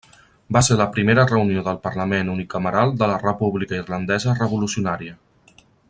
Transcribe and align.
Va 0.55 0.61
ser 0.67 0.77
la 0.77 0.87
primera 0.95 1.25
reunió 1.31 1.63
del 1.67 1.77
parlament 1.83 2.31
unicameral 2.37 2.95
de 3.03 3.11
la 3.13 3.21
República 3.27 3.79
Irlandesa 3.83 4.35
revolucionària. 4.43 5.17